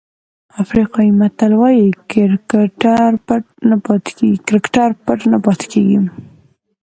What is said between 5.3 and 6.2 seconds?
نه پاتې کېږي.